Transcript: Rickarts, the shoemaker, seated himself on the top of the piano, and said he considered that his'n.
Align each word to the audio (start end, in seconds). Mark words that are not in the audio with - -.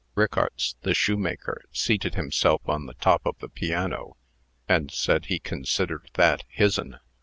Rickarts, 0.15 0.73
the 0.81 0.95
shoemaker, 0.95 1.61
seated 1.71 2.15
himself 2.15 2.67
on 2.67 2.87
the 2.87 2.95
top 2.95 3.21
of 3.23 3.37
the 3.37 3.47
piano, 3.47 4.17
and 4.67 4.89
said 4.89 5.25
he 5.27 5.37
considered 5.37 6.09
that 6.15 6.43
his'n. 6.49 6.99